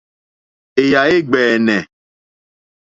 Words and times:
Èyà 0.81 1.01
é 1.15 1.17
ɡbɛ̀ɛ̀nɛ̀. 1.27 1.79